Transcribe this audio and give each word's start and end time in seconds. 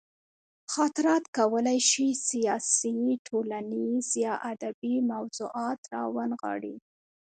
خاطرات 0.73 1.23
کولی 1.37 1.79
شي 1.89 2.07
سیاسي، 2.29 2.97
ټولنیز 3.27 4.07
یا 4.25 4.33
ادبي 4.51 4.95
موضوعات 5.11 5.79
راونغاړي. 5.93 6.75